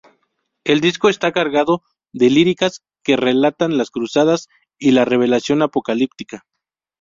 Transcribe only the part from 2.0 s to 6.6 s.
de líricas que relatan las cruzadas y la revelación apocalíptica.